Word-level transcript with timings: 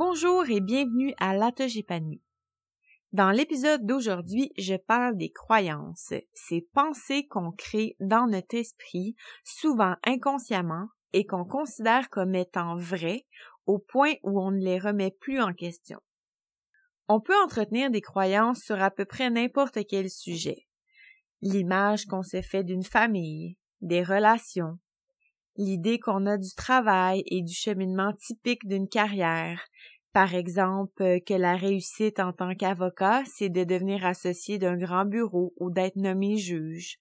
Bonjour 0.00 0.48
et 0.48 0.60
bienvenue 0.60 1.12
à 1.18 1.34
l'Atogépanie. 1.34 2.22
Dans 3.10 3.32
l'épisode 3.32 3.84
d'aujourd'hui, 3.84 4.52
je 4.56 4.76
parle 4.76 5.16
des 5.16 5.32
croyances, 5.32 6.14
ces 6.34 6.68
pensées 6.72 7.26
qu'on 7.26 7.50
crée 7.50 7.96
dans 7.98 8.28
notre 8.28 8.54
esprit, 8.54 9.16
souvent 9.42 9.96
inconsciemment, 10.06 10.86
et 11.12 11.26
qu'on 11.26 11.44
considère 11.44 12.10
comme 12.10 12.36
étant 12.36 12.76
vraies 12.76 13.26
au 13.66 13.80
point 13.80 14.12
où 14.22 14.40
on 14.40 14.52
ne 14.52 14.64
les 14.64 14.78
remet 14.78 15.10
plus 15.10 15.40
en 15.40 15.52
question. 15.52 15.98
On 17.08 17.20
peut 17.20 17.36
entretenir 17.42 17.90
des 17.90 18.00
croyances 18.00 18.60
sur 18.60 18.80
à 18.80 18.92
peu 18.92 19.04
près 19.04 19.30
n'importe 19.30 19.80
quel 19.88 20.10
sujet. 20.10 20.68
L'image 21.42 22.06
qu'on 22.06 22.22
se 22.22 22.40
fait 22.40 22.62
d'une 22.62 22.84
famille, 22.84 23.56
des 23.80 24.04
relations, 24.04 24.78
l'idée 25.58 25.98
qu'on 25.98 26.24
a 26.26 26.38
du 26.38 26.54
travail 26.54 27.24
et 27.26 27.42
du 27.42 27.52
cheminement 27.52 28.12
typique 28.12 28.66
d'une 28.66 28.88
carrière, 28.88 29.60
par 30.18 30.34
exemple, 30.34 31.00
euh, 31.00 31.20
que 31.24 31.34
la 31.34 31.54
réussite 31.54 32.18
en 32.18 32.32
tant 32.32 32.52
qu'avocat, 32.56 33.22
c'est 33.24 33.50
de 33.50 33.62
devenir 33.62 34.04
associé 34.04 34.58
d'un 34.58 34.76
grand 34.76 35.04
bureau 35.04 35.54
ou 35.60 35.70
d'être 35.70 35.94
nommé 35.94 36.36
juge, 36.36 36.98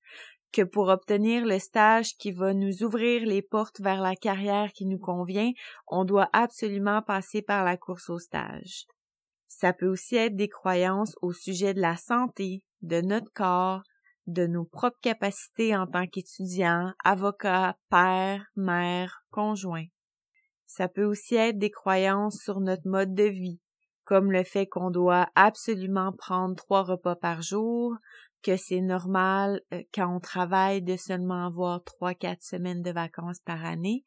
que 0.52 0.62
pour 0.62 0.90
obtenir 0.90 1.43
le 1.43 1.57
stage 1.57 2.16
qui 2.20 2.31
va 2.31 2.53
nous 2.53 2.84
ouvrir 2.84 3.26
les 3.26 3.41
portes 3.41 3.81
vers 3.81 4.02
la 4.02 4.16
carrière 4.16 4.71
qui 4.71 4.85
nous 4.85 4.99
convient, 4.99 5.52
on 5.88 6.05
doit 6.05 6.30
absolument 6.31 7.02
passer 7.02 7.41
par 7.41 7.66
la 7.66 7.76
course 7.76 8.12
au 8.12 8.20
stage. 8.20 8.85
Ça 9.48 9.73
peut 9.73 9.88
aussi 9.88 10.15
être 10.15 10.35
des 10.35 10.48
croyances 10.48 11.15
au 11.23 11.34
sujet 11.34 11.73
de 11.73 11.81
la 11.81 11.98
santé, 11.98 12.62
de 12.84 13.01
notre 13.01 13.34
corps, 13.34 13.82
de 14.27 14.45
nos 14.45 14.65
propres 14.65 14.99
capacités 15.01 15.76
en 15.76 15.88
tant 15.88 16.05
qu'étudiant, 16.05 16.93
avocat, 17.04 17.77
père, 17.90 18.45
mère, 18.55 19.23
conjoint. 19.32 19.88
Ça 20.68 20.87
peut 20.87 21.05
aussi 21.05 21.35
être 21.35 21.57
des 21.57 21.71
croyances 21.71 22.40
sur 22.43 22.60
notre 22.60 22.87
mode 22.87 23.15
de 23.15 23.23
vie, 23.23 23.60
comme 24.04 24.32
le 24.32 24.43
fait 24.43 24.68
qu'on 24.68 24.91
doit 24.91 25.29
absolument 25.34 26.12
prendre 26.12 26.55
trois 26.55 26.84
repas 26.84 27.15
par 27.15 27.41
jour, 27.41 27.96
que 28.43 28.55
c'est 28.55 28.82
normal 28.82 29.62
euh, 29.73 29.82
quand 29.93 30.15
on 30.15 30.20
travaille 30.20 30.82
de 30.82 30.95
seulement 30.95 31.48
avoir 31.48 31.84
trois, 31.84 32.13
quatre 32.13 32.43
semaines 32.43 32.84
de 32.84 32.91
vacances 32.91 33.40
par 33.40 33.65
année, 33.65 34.04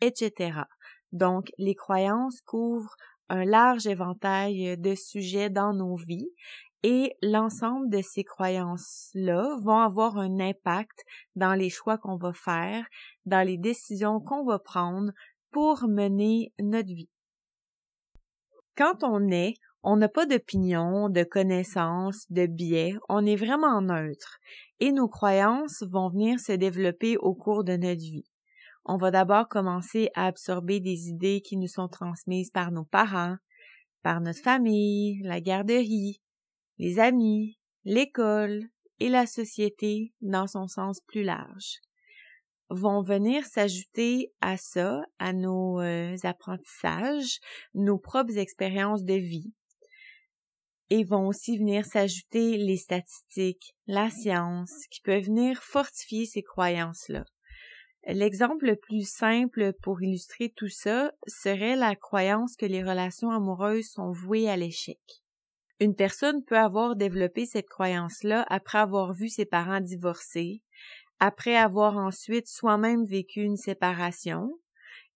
etc. 0.00 0.62
Donc, 1.12 1.50
les 1.58 1.74
croyances 1.74 2.40
couvrent 2.42 2.96
un 3.28 3.44
large 3.44 3.86
éventail 3.86 4.76
de 4.76 4.94
sujets 4.94 5.50
dans 5.50 5.72
nos 5.72 5.96
vies 5.96 6.30
et 6.82 7.14
l'ensemble 7.22 7.90
de 7.90 8.00
ces 8.00 8.24
croyances-là 8.24 9.58
vont 9.62 9.78
avoir 9.78 10.16
un 10.16 10.40
impact 10.40 11.04
dans 11.36 11.54
les 11.54 11.68
choix 11.68 11.98
qu'on 11.98 12.16
va 12.16 12.32
faire, 12.32 12.86
dans 13.26 13.46
les 13.46 13.58
décisions 13.58 14.18
qu'on 14.20 14.44
va 14.44 14.58
prendre 14.58 15.12
pour 15.50 15.88
mener 15.88 16.52
notre 16.58 16.88
vie. 16.88 17.10
Quand 18.76 19.02
on 19.02 19.30
est, 19.30 19.54
on 19.82 19.96
n'a 19.96 20.08
pas 20.08 20.26
d'opinion, 20.26 21.08
de 21.08 21.22
connaissances, 21.22 22.30
de 22.30 22.46
biais, 22.46 22.94
on 23.08 23.24
est 23.24 23.36
vraiment 23.36 23.80
neutre 23.80 24.38
et 24.78 24.92
nos 24.92 25.08
croyances 25.08 25.82
vont 25.82 26.10
venir 26.10 26.38
se 26.38 26.52
développer 26.52 27.16
au 27.16 27.34
cours 27.34 27.64
de 27.64 27.76
notre 27.76 28.00
vie. 28.00 28.26
On 28.84 28.96
va 28.96 29.10
d'abord 29.10 29.48
commencer 29.48 30.10
à 30.14 30.26
absorber 30.26 30.80
des 30.80 31.08
idées 31.08 31.40
qui 31.40 31.56
nous 31.56 31.68
sont 31.68 31.88
transmises 31.88 32.50
par 32.50 32.72
nos 32.72 32.84
parents, 32.84 33.36
par 34.02 34.20
notre 34.20 34.40
famille, 34.40 35.20
la 35.22 35.40
garderie, 35.40 36.20
les 36.78 36.98
amis, 36.98 37.58
l'école 37.84 38.62
et 38.98 39.08
la 39.08 39.26
société 39.26 40.12
dans 40.20 40.46
son 40.46 40.68
sens 40.68 41.00
plus 41.06 41.22
large 41.22 41.80
vont 42.70 43.02
venir 43.02 43.44
s'ajouter 43.44 44.32
à 44.40 44.56
ça, 44.56 45.02
à 45.18 45.32
nos 45.32 45.80
euh, 45.80 46.16
apprentissages, 46.22 47.40
nos 47.74 47.98
propres 47.98 48.38
expériences 48.38 49.04
de 49.04 49.14
vie. 49.14 49.52
Et 50.88 51.04
vont 51.04 51.28
aussi 51.28 51.56
venir 51.56 51.84
s'ajouter 51.84 52.56
les 52.56 52.76
statistiques, 52.76 53.76
la 53.86 54.10
science, 54.10 54.72
qui 54.90 55.00
peuvent 55.02 55.24
venir 55.24 55.62
fortifier 55.62 56.26
ces 56.26 56.42
croyances-là. 56.42 57.24
L'exemple 58.06 58.66
le 58.66 58.76
plus 58.76 59.08
simple 59.08 59.72
pour 59.82 60.02
illustrer 60.02 60.52
tout 60.56 60.68
ça 60.68 61.12
serait 61.26 61.76
la 61.76 61.94
croyance 61.94 62.56
que 62.56 62.66
les 62.66 62.82
relations 62.82 63.30
amoureuses 63.30 63.90
sont 63.90 64.10
vouées 64.10 64.48
à 64.48 64.56
l'échec. 64.56 64.98
Une 65.80 65.94
personne 65.94 66.44
peut 66.44 66.58
avoir 66.58 66.96
développé 66.96 67.46
cette 67.46 67.68
croyance-là 67.68 68.44
après 68.48 68.78
avoir 68.78 69.12
vu 69.12 69.28
ses 69.28 69.46
parents 69.46 69.80
divorcer, 69.80 70.62
après 71.20 71.54
avoir 71.54 71.96
ensuite 71.98 72.48
soi-même 72.48 73.04
vécu 73.04 73.42
une 73.42 73.56
séparation. 73.56 74.50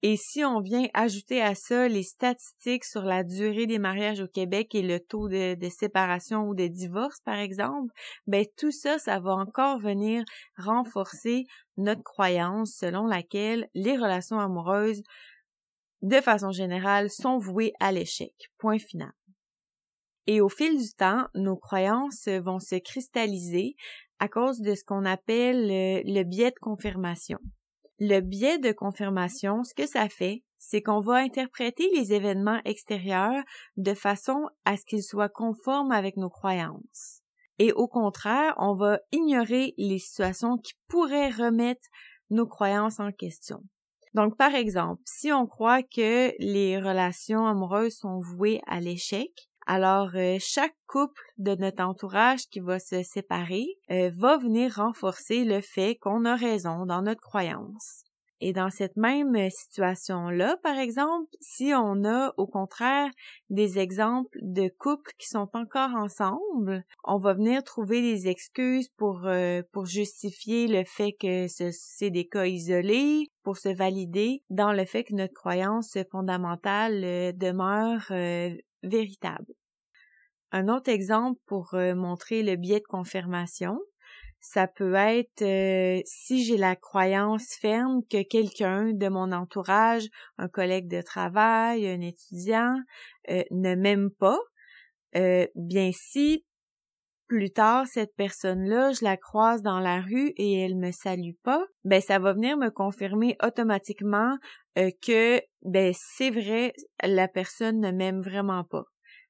Et 0.03 0.19
si 0.19 0.45
on 0.45 0.61
vient 0.61 0.87
ajouter 0.93 1.41
à 1.41 1.55
ça 1.55 1.89
les 1.89 2.03
statistiques 2.03 2.85
sur 2.85 3.05
la 3.05 3.25
durée 3.25 3.67
des 3.67 3.79
mariages 3.79 4.21
au 4.21 4.29
Québec 4.29 4.75
et 4.75 4.83
le 4.83 5.01
taux 5.01 5.31
de, 5.31 5.57
séparation 5.71 6.43
ou 6.43 6.55
de 6.55 6.67
divorce, 6.67 7.21
par 7.25 7.39
exemple, 7.39 7.91
ben 8.27 8.45
tout 8.59 8.71
ça, 8.71 8.99
ça 8.99 9.19
va 9.19 9.33
encore 9.33 9.81
venir 9.81 10.23
renforcer 10.59 11.45
notre 11.79 12.03
croyance 12.03 12.75
selon 12.79 13.07
laquelle 13.07 13.67
les 13.73 13.97
relations 13.97 14.39
amoureuses, 14.39 15.03
de 16.03 16.21
façon 16.21 16.53
générale, 16.53 17.09
sont 17.09 17.39
vouées 17.39 17.73
à 17.81 17.91
l'échec. 17.91 18.35
Point 18.59 18.79
final. 18.79 19.13
Et 20.27 20.43
au 20.43 20.51
fil 20.51 20.79
du 20.79 20.93
temps, 20.93 21.29
nos 21.35 21.57
croyances 21.57 22.29
vont 22.29 22.59
se 22.59 22.77
cristalliser 22.77 23.75
à 24.19 24.29
cause 24.29 24.61
de 24.61 24.75
ce 24.75 24.85
qu'on 24.85 25.05
appelle 25.05 25.67
le, 25.69 26.23
biais 26.23 26.51
de 26.51 26.59
confirmation. 26.61 27.39
Le 27.99 28.21
biais 28.21 28.59
de 28.59 28.73
confirmation, 28.73 29.65
ce 29.65 29.75
que 29.75 29.87
ça 29.87 30.09
fait, 30.09 30.43
c'est 30.59 30.83
qu'on 30.83 31.01
va 31.01 31.17
interpréter 31.17 31.89
les 31.95 32.13
événements 32.13 32.61
extérieurs 32.65 33.43
de 33.77 33.95
façon 33.95 34.49
à 34.65 34.77
ce 34.77 34.85
qu'ils 34.85 35.03
soient 35.03 35.29
conformes 35.29 35.93
avec 35.93 36.17
nos 36.17 36.31
croyances. 36.31 37.21
Et 37.59 37.73
au 37.73 37.87
contraire, 37.87 38.55
on 38.59 38.75
va 38.75 38.99
ignorer 39.13 39.75
les 39.77 39.99
situations 39.99 40.57
qui 40.57 40.73
pourraient 40.89 41.31
remettre 41.31 41.87
nos 42.31 42.47
croyances 42.47 42.99
en 42.99 43.13
question. 43.13 43.63
Donc, 44.15 44.37
par 44.37 44.55
exemple, 44.55 45.03
si 45.05 45.33
on 45.33 45.47
croit 45.47 45.83
que 45.83 46.33
les 46.39 46.79
relations 46.79 47.47
amoureuses 47.47 47.97
sont 47.97 48.21
vouées 48.21 48.61
à 48.67 48.81
l'échec, 48.81 49.31
alors, 49.67 50.11
euh, 50.15 50.37
chaque 50.41 50.77
couple 50.87 51.23
de 51.39 51.55
notre 51.55 51.83
entourage 51.83 52.47
qui 52.51 52.61
va 52.61 52.79
se 52.79 53.03
séparer 53.03 53.67
euh, 53.91 54.11
va 54.15 54.37
venir 54.37 54.75
renforcer 54.77 55.45
le 55.45 55.61
fait 55.63 55.97
qu'on 55.97 56.27
a 56.27 56.37
raison 56.37 56.85
dans 56.85 57.03
notre 57.03 57.23
croyance. 57.23 58.03
Et 58.41 58.53
dans 58.53 58.69
cette 58.69 58.97
même 58.97 59.49
situation-là, 59.49 60.59
par 60.63 60.77
exemple, 60.77 61.31
si 61.41 61.73
on 61.75 62.05
a 62.05 62.35
au 62.37 62.47
contraire 62.47 63.09
des 63.49 63.79
exemples 63.79 64.39
de 64.43 64.69
couples 64.69 65.13
qui 65.19 65.29
sont 65.29 65.49
encore 65.55 65.95
ensemble, 65.95 66.85
on 67.05 67.17
va 67.17 67.33
venir 67.33 67.65
trouver 67.65 68.03
des 68.03 68.29
excuses 68.29 68.91
pour 68.99 69.25
euh, 69.25 69.63
pour 69.73 69.87
justifier 69.87 70.67
le 70.67 70.85
fait 70.85 71.13
que 71.13 71.47
c'est 71.49 72.11
des 72.11 72.27
cas 72.27 72.45
isolés, 72.45 73.31
pour 73.45 73.57
se 73.57 73.71
valider 73.71 74.43
dans 74.51 74.73
le 74.73 74.85
fait 74.85 75.05
que 75.05 75.15
notre 75.15 75.33
croyance 75.33 75.97
fondamentale 76.11 77.01
demeure 77.39 78.13
Un 80.53 80.69
autre 80.69 80.89
exemple 80.89 81.41
pour 81.47 81.75
euh, 81.75 81.95
montrer 81.95 82.43
le 82.43 82.57
biais 82.57 82.79
de 82.79 82.87
confirmation, 82.87 83.81
ça 84.41 84.69
peut 84.69 84.95
être 84.95 85.43
euh, 85.43 86.01
si 86.05 86.45
j'ai 86.45 86.57
la 86.57 86.77
croyance 86.77 87.55
ferme 87.61 88.03
que 88.09 88.23
quelqu'un 88.23 88.93
de 88.93 89.09
mon 89.09 89.33
entourage, 89.33 90.07
un 90.39 90.49
collègue 90.49 90.87
de 90.87 91.03
travail, 91.03 91.89
un 91.89 92.01
étudiant, 92.01 92.77
euh, 93.31 93.43
ne 93.51 93.75
m'aime 93.75 94.11
pas, 94.11 94.39
bien 95.55 95.91
si 95.93 96.45
plus 97.27 97.51
tard 97.51 97.87
cette 97.87 98.15
personne-là, 98.17 98.93
je 98.93 99.05
la 99.05 99.17
croise 99.17 99.63
dans 99.63 99.81
la 99.81 100.01
rue 100.01 100.33
et 100.37 100.61
elle 100.61 100.77
me 100.77 100.93
salue 100.93 101.35
pas, 101.43 101.65
ben 101.85 102.01
ça 102.01 102.19
va 102.19 102.33
venir 102.33 102.57
me 102.57 102.71
confirmer 102.71 103.37
automatiquement 103.43 104.37
que 104.77 105.41
ben 105.63 105.93
c'est 105.95 106.31
vrai, 106.31 106.73
la 107.03 107.29
personne 107.29 107.81
ne 107.81 107.91
m'aime 107.91 108.21
vraiment 108.21 108.65
pas 108.65 108.85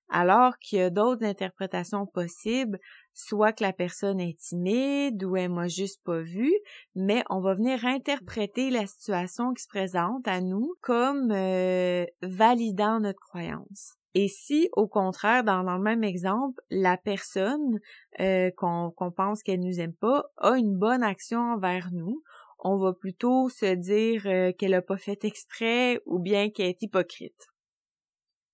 alors 0.09 0.59
qu'il 0.59 0.79
y 0.79 0.83
a 0.83 0.91
d'autres 0.91 1.25
interprétations 1.25 2.07
possibles, 2.07 2.79
soit 3.15 3.53
que 3.53 3.65
la 3.65 3.73
personne 3.73 4.21
est 4.21 4.39
timide 4.39 5.25
ou 5.25 5.37
elle 5.37 5.51
m'a 5.51 5.69
juste 5.69 6.03
pas 6.05 6.21
vu, 6.21 6.53
mais 6.95 7.25
on 7.31 7.41
va 7.41 7.55
venir 7.55 7.85
interpréter 7.85 8.71
la 8.71 8.87
situation 8.87 9.53
qui 9.55 9.63
se 9.63 9.69
présente 9.69 10.27
à 10.29 10.41
nous 10.41 10.75
comme 10.81 11.31
euh, 11.33 12.05
validant 12.23 13.01
notre 13.01 13.21
croyance. 13.21 13.95
Et 14.15 14.29
si, 14.29 14.69
au 14.73 14.87
contraire, 14.87 15.43
dans, 15.43 15.63
le 15.63 15.83
même 15.83 16.05
exemple, 16.05 16.63
la 16.71 16.97
personne 16.97 17.81
euh, 18.21 18.51
qu'on 18.57 19.13
pense 19.15 19.43
qu'elle 19.43 19.61
nous 19.61 19.81
aime 19.81 19.95
pas 19.95 20.25
a 20.37 20.57
une 20.57 20.77
bonne 20.77 21.03
action 21.03 21.41
envers 21.41 21.91
nous, 21.93 22.23
on 22.61 22.79
va 22.79 22.93
plutôt 22.93 23.49
se 23.49 23.75
dire 23.75 24.23
euh, 24.27 24.53
qu'elle 24.53 24.75
a 24.75 24.83
pas 24.83 24.97
fait 24.97 25.25
exprès 25.25 26.01
ou 26.07 26.21
bien 26.21 26.51
qu'elle 26.51 26.69
est 26.69 26.83
hypocrite. 26.83 27.49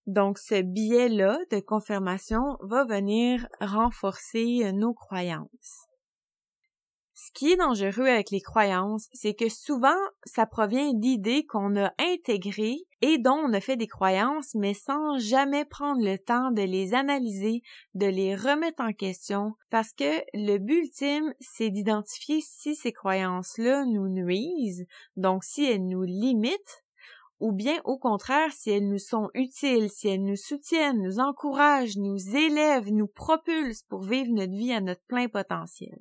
Donc, 0.07 0.39
ce 0.39 0.63
biais-là 0.63 1.39
de 1.51 1.61
confirmation 1.61 2.57
va 2.63 2.85
venir 2.85 3.47
renforcer 3.61 4.63
euh, 4.65 4.73
nos 4.73 4.95
croyances. 4.95 5.87
Ce 7.13 7.31
qui 7.35 7.53
est 7.53 7.57
dangereux 7.57 8.07
avec 8.07 8.31
les 8.31 8.41
croyances, 8.41 9.09
c'est 9.13 9.35
que 9.35 9.51
souvent, 9.51 10.01
ça 10.25 10.47
provient 10.47 10.95
d'idées 10.95 11.45
qu'on 11.45 11.77
a 11.77 11.93
intégrées 11.99 12.79
et 13.03 13.19
dont 13.19 13.39
on 13.45 13.53
a 13.53 13.61
fait 13.61 13.77
des 13.77 13.87
croyances, 13.87 14.55
mais 14.55 14.75
sans 14.75 15.19
jamais 15.19 15.65
prendre 15.65 16.03
le 16.03 16.19
temps 16.19 16.51
de 16.51 16.63
les 16.63 16.95
analyser, 16.95 17.63
de 17.95 18.07
les 18.07 18.35
remettre 18.35 18.83
en 18.83 18.93
question, 18.93 19.55
parce 19.71 19.93
que 19.93 20.23
le 20.35 20.59
but 20.59 20.81
ultime, 20.81 21.35
c'est 21.41 21.71
d'identifier 21.71 22.41
si 22.41 22.75
ces 22.75 22.93
croyances-là 22.93 23.85
nous 23.87 24.09
nuisent, 24.09 24.87
donc 25.17 25.45
si 25.45 25.65
elles 25.65 25.87
nous 25.87 26.03
limitent, 26.03 26.85
ou 27.39 27.53
bien 27.53 27.81
au 27.85 27.99
contraire 27.99 28.53
si 28.53 28.71
elles 28.71 28.89
nous 28.89 28.99
sont 28.99 29.31
utiles, 29.35 29.91
si 29.91 30.09
elles 30.09 30.23
nous 30.23 30.37
soutiennent, 30.37 31.03
nous 31.03 31.19
encouragent, 31.19 31.97
nous 31.97 32.37
élèvent, 32.37 32.93
nous 32.93 33.09
propulsent 33.09 33.85
pour 33.85 34.03
vivre 34.03 34.33
notre 34.33 34.53
vie 34.53 34.73
à 34.73 34.81
notre 34.81 35.03
plein 35.09 35.29
potentiel. 35.29 35.99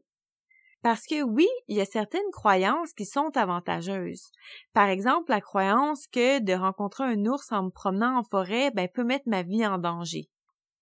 Parce 0.82 1.06
que 1.06 1.24
oui, 1.24 1.48
il 1.68 1.76
y 1.76 1.82
a 1.82 1.86
certaines 1.86 2.22
croyances 2.32 2.94
qui 2.94 3.06
sont 3.06 3.36
avantageuses. 3.36 4.32
Par 4.74 4.88
exemple, 4.88 5.30
la 5.30 5.42
croyance 5.42 6.08
que 6.08 6.40
de 6.40 6.54
rencontrer 6.54 7.04
un 7.04 7.26
ours 7.26 7.52
en 7.52 7.64
me 7.64 7.70
promenant 7.70 8.18
en 8.18 8.24
forêt 8.24 8.72
ben, 8.72 8.88
peut 8.94 9.04
mettre 9.04 9.28
ma 9.28 9.44
vie 9.44 9.66
en 9.66 9.78
danger. 9.78 10.30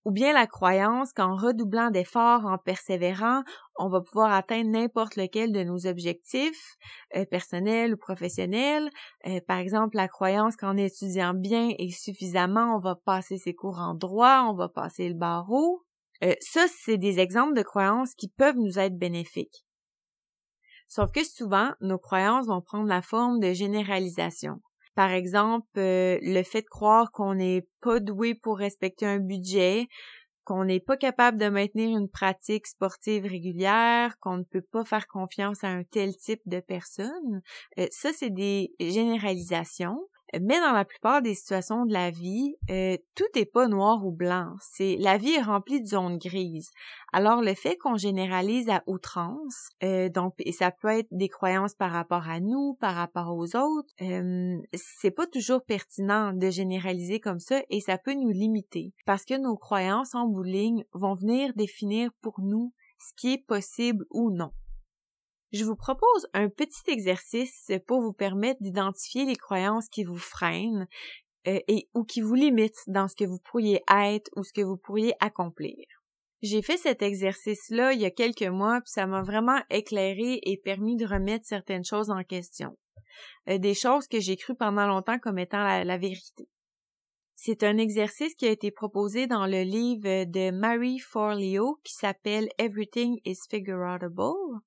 Ou 0.04 0.12
bien 0.12 0.32
la 0.32 0.46
croyance 0.46 1.12
qu'en 1.12 1.36
redoublant 1.36 1.90
d'efforts, 1.90 2.46
en 2.46 2.56
persévérant, 2.56 3.42
on 3.76 3.88
va 3.88 4.00
pouvoir 4.00 4.32
atteindre 4.32 4.70
n'importe 4.70 5.16
lequel 5.16 5.52
de 5.52 5.64
nos 5.64 5.86
objectifs, 5.86 6.76
euh, 7.16 7.24
personnels 7.26 7.94
ou 7.94 7.96
professionnels. 7.96 8.88
Euh, 9.26 9.40
par 9.46 9.58
exemple, 9.58 9.96
la 9.96 10.08
croyance 10.08 10.56
qu'en 10.56 10.76
étudiant 10.76 11.34
bien 11.34 11.72
et 11.76 11.90
suffisamment, 11.90 12.76
on 12.76 12.80
va 12.80 12.94
passer 12.94 13.36
ses 13.36 13.54
cours 13.54 13.80
en 13.80 13.94
droit, 13.94 14.46
on 14.48 14.54
va 14.54 14.68
passer 14.68 15.08
le 15.08 15.14
barreau. 15.14 15.82
Euh, 16.22 16.34
ça, 16.40 16.66
c'est 16.68 16.98
des 16.98 17.18
exemples 17.18 17.54
de 17.54 17.62
croyances 17.62 18.14
qui 18.14 18.28
peuvent 18.28 18.56
nous 18.56 18.78
être 18.78 18.96
bénéfiques. 18.96 19.64
Sauf 20.88 21.12
que 21.12 21.24
souvent, 21.24 21.72
nos 21.80 21.98
croyances 21.98 22.46
vont 22.46 22.62
prendre 22.62 22.88
la 22.88 23.02
forme 23.02 23.40
de 23.40 23.52
généralisation. 23.52 24.60
Par 24.94 25.12
exemple, 25.12 25.66
euh, 25.76 26.18
le 26.22 26.42
fait 26.42 26.62
de 26.62 26.68
croire 26.68 27.12
qu'on 27.12 27.34
n'est 27.34 27.68
pas 27.80 28.00
doué 28.00 28.34
pour 28.34 28.58
respecter 28.58 29.06
un 29.06 29.20
budget, 29.20 29.86
qu'on 30.44 30.64
n'est 30.64 30.80
pas 30.80 30.96
capable 30.96 31.38
de 31.38 31.50
maintenir 31.50 31.96
une 31.96 32.08
pratique 32.08 32.66
sportive 32.66 33.26
régulière, 33.26 34.18
qu'on 34.18 34.38
ne 34.38 34.44
peut 34.44 34.64
pas 34.72 34.84
faire 34.84 35.06
confiance 35.06 35.62
à 35.62 35.68
un 35.68 35.84
tel 35.84 36.16
type 36.16 36.40
de 36.46 36.58
personne. 36.60 37.42
Euh, 37.78 37.86
ça, 37.90 38.12
c'est 38.14 38.30
des 38.30 38.72
généralisations. 38.80 40.00
Mais 40.34 40.60
dans 40.60 40.72
la 40.72 40.84
plupart 40.84 41.22
des 41.22 41.34
situations 41.34 41.86
de 41.86 41.92
la 41.92 42.10
vie, 42.10 42.54
euh, 42.70 42.96
tout 43.14 43.24
n'est 43.34 43.46
pas 43.46 43.66
noir 43.66 44.04
ou 44.04 44.10
blanc. 44.10 44.54
C'est 44.60 44.96
la 44.98 45.16
vie 45.16 45.32
est 45.32 45.42
remplie 45.42 45.80
de 45.80 45.86
zones 45.86 46.18
grises. 46.18 46.70
Alors 47.12 47.40
le 47.40 47.54
fait 47.54 47.76
qu'on 47.76 47.96
généralise 47.96 48.68
à 48.68 48.82
outrance, 48.86 49.70
euh, 49.82 50.08
donc 50.08 50.34
et 50.38 50.52
ça 50.52 50.70
peut 50.70 50.88
être 50.88 51.08
des 51.10 51.28
croyances 51.28 51.74
par 51.74 51.92
rapport 51.92 52.28
à 52.28 52.40
nous, 52.40 52.76
par 52.80 52.94
rapport 52.94 53.34
aux 53.34 53.56
autres, 53.56 53.92
euh, 54.02 54.58
c'est 54.74 55.10
pas 55.10 55.26
toujours 55.26 55.62
pertinent 55.62 56.32
de 56.32 56.50
généraliser 56.50 57.20
comme 57.20 57.40
ça 57.40 57.62
et 57.70 57.80
ça 57.80 57.96
peut 57.98 58.14
nous 58.14 58.30
limiter 58.30 58.92
parce 59.06 59.24
que 59.24 59.38
nos 59.38 59.56
croyances 59.56 60.14
en 60.14 60.26
bout 60.26 60.44
vont 60.92 61.14
venir 61.14 61.52
définir 61.54 62.10
pour 62.20 62.40
nous 62.40 62.72
ce 62.98 63.12
qui 63.16 63.32
est 63.34 63.44
possible 63.46 64.04
ou 64.10 64.30
non. 64.30 64.52
Je 65.52 65.64
vous 65.64 65.76
propose 65.76 66.28
un 66.34 66.50
petit 66.50 66.90
exercice 66.90 67.70
pour 67.86 68.02
vous 68.02 68.12
permettre 68.12 68.62
d'identifier 68.62 69.24
les 69.24 69.36
croyances 69.36 69.88
qui 69.88 70.04
vous 70.04 70.18
freinent 70.18 70.86
euh, 71.46 71.60
et 71.68 71.88
ou 71.94 72.04
qui 72.04 72.20
vous 72.20 72.34
limitent 72.34 72.82
dans 72.86 73.08
ce 73.08 73.16
que 73.16 73.24
vous 73.24 73.38
pourriez 73.38 73.82
être 73.90 74.30
ou 74.36 74.44
ce 74.44 74.52
que 74.52 74.60
vous 74.60 74.76
pourriez 74.76 75.14
accomplir. 75.20 75.86
J'ai 76.42 76.62
fait 76.62 76.76
cet 76.76 77.02
exercice-là 77.02 77.94
il 77.94 78.00
y 78.00 78.04
a 78.04 78.10
quelques 78.10 78.42
mois, 78.42 78.80
puis 78.80 78.92
ça 78.92 79.06
m'a 79.06 79.22
vraiment 79.22 79.60
éclairé 79.70 80.38
et 80.42 80.56
permis 80.56 80.96
de 80.96 81.06
remettre 81.06 81.46
certaines 81.46 81.84
choses 81.84 82.10
en 82.10 82.22
question. 82.22 82.76
Euh, 83.48 83.58
des 83.58 83.74
choses 83.74 84.06
que 84.06 84.20
j'ai 84.20 84.36
crues 84.36 84.54
pendant 84.54 84.86
longtemps 84.86 85.18
comme 85.18 85.38
étant 85.38 85.64
la, 85.64 85.98
vérité. 85.98 86.48
C'est 87.34 87.62
un 87.62 87.78
exercice 87.78 88.34
qui 88.34 88.46
a 88.46 88.50
été 88.50 88.70
proposé 88.70 89.26
dans 89.26 89.46
le 89.46 89.62
livre 89.62 90.24
de 90.24 90.50
Mary 90.50 90.98
Forleo 90.98 91.80
qui 91.82 91.94
s'appelle 91.94 92.48
Everything 92.58 93.18
is 93.24 93.38
Figureoutable. 93.48 94.60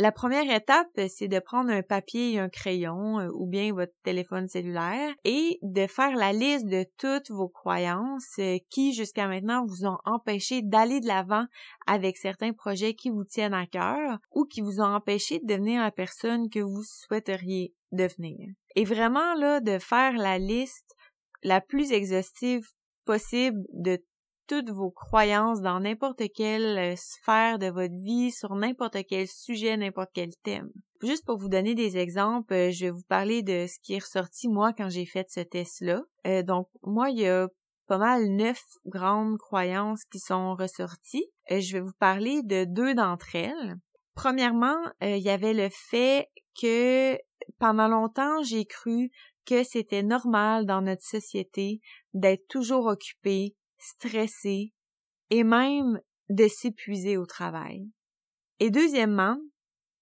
La 0.00 0.12
première 0.12 0.48
étape, 0.54 0.86
c'est 1.08 1.26
de 1.26 1.40
prendre 1.40 1.72
un 1.72 1.82
papier 1.82 2.34
et 2.34 2.38
un 2.38 2.48
crayon 2.48 3.18
euh, 3.18 3.30
ou 3.34 3.48
bien 3.48 3.72
votre 3.72 3.94
téléphone 4.04 4.46
cellulaire 4.46 5.12
et 5.24 5.58
de 5.62 5.88
faire 5.88 6.14
la 6.14 6.32
liste 6.32 6.66
de 6.66 6.86
toutes 6.98 7.32
vos 7.32 7.48
croyances 7.48 8.38
euh, 8.38 8.58
qui 8.70 8.94
jusqu'à 8.94 9.26
maintenant 9.26 9.66
vous 9.66 9.86
ont 9.86 9.98
empêché 10.04 10.62
d'aller 10.62 11.00
de 11.00 11.08
l'avant 11.08 11.46
avec 11.88 12.16
certains 12.16 12.52
projets 12.52 12.94
qui 12.94 13.10
vous 13.10 13.24
tiennent 13.24 13.54
à 13.54 13.66
cœur 13.66 14.20
ou 14.30 14.44
qui 14.44 14.60
vous 14.60 14.80
ont 14.80 14.94
empêché 14.94 15.40
de 15.40 15.46
devenir 15.46 15.82
la 15.82 15.90
personne 15.90 16.48
que 16.48 16.60
vous 16.60 16.84
souhaiteriez 16.84 17.74
devenir. 17.90 18.50
Et 18.76 18.84
vraiment 18.84 19.34
là 19.34 19.58
de 19.58 19.80
faire 19.80 20.12
la 20.12 20.38
liste 20.38 20.94
la 21.42 21.60
plus 21.60 21.90
exhaustive 21.90 22.68
possible 23.04 23.64
de 23.72 24.00
toutes 24.48 24.70
vos 24.70 24.90
croyances 24.90 25.60
dans 25.60 25.78
n'importe 25.78 26.22
quelle 26.34 26.78
euh, 26.78 26.96
sphère 26.96 27.58
de 27.58 27.66
votre 27.66 27.94
vie, 27.94 28.32
sur 28.32 28.54
n'importe 28.54 28.96
quel 29.06 29.28
sujet, 29.28 29.76
n'importe 29.76 30.10
quel 30.14 30.30
thème. 30.42 30.70
Juste 31.02 31.24
pour 31.26 31.38
vous 31.38 31.50
donner 31.50 31.74
des 31.74 31.98
exemples, 31.98 32.54
euh, 32.54 32.70
je 32.72 32.86
vais 32.86 32.90
vous 32.90 33.04
parler 33.08 33.42
de 33.42 33.66
ce 33.68 33.78
qui 33.82 33.94
est 33.94 34.02
ressorti 34.02 34.48
moi 34.48 34.72
quand 34.72 34.88
j'ai 34.88 35.04
fait 35.04 35.26
ce 35.30 35.40
test-là. 35.40 36.02
Euh, 36.26 36.42
donc 36.42 36.68
moi, 36.82 37.10
il 37.10 37.20
y 37.20 37.28
a 37.28 37.46
pas 37.86 37.98
mal 37.98 38.26
neuf 38.28 38.62
grandes 38.86 39.38
croyances 39.38 40.04
qui 40.10 40.18
sont 40.18 40.54
ressorties. 40.54 41.26
je 41.50 41.74
vais 41.74 41.80
vous 41.80 41.96
parler 41.98 42.42
de 42.42 42.64
deux 42.64 42.94
d'entre 42.94 43.36
elles. 43.36 43.76
Premièrement, 44.14 44.76
il 45.00 45.18
y 45.18 45.30
avait 45.30 45.54
le 45.54 45.68
fait 45.70 46.28
que 46.60 47.16
pendant 47.58 47.88
longtemps, 47.88 48.42
j'ai 48.42 48.66
cru 48.66 49.10
que 49.46 49.64
c'était 49.64 50.02
normal 50.02 50.66
dans 50.66 50.82
notre 50.82 51.02
société 51.02 51.80
d'être 52.12 52.46
toujours 52.48 52.86
occupé, 52.86 53.56
stressé 53.78 54.72
et 55.30 55.44
même 55.44 56.00
de 56.28 56.48
s'épuiser 56.48 57.16
au 57.16 57.26
travail. 57.26 57.90
Et 58.60 58.70
deuxièmement, 58.70 59.38